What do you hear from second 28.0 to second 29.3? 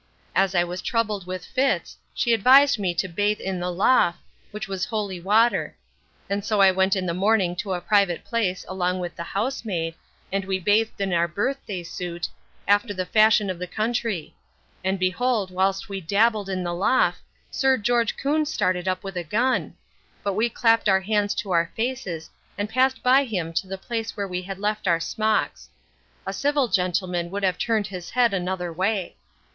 head another way.